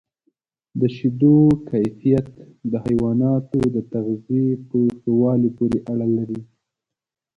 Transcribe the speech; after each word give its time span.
د 0.79 0.81
شیدو 0.95 1.37
کیفیت 1.69 2.27
د 2.71 2.73
حیواناتو 2.85 3.59
د 3.75 3.77
تغذیې 3.93 4.47
په 4.67 4.77
ښه 4.99 5.11
والي 5.21 5.49
پورې 5.57 5.79
اړه 5.91 6.07
لري. 6.17 6.41